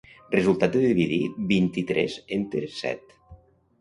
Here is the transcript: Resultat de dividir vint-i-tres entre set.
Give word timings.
Resultat 0.35 0.71
de 0.77 0.81
dividir 0.85 1.19
vint-i-tres 1.53 2.17
entre 2.39 2.67
set. 2.81 3.19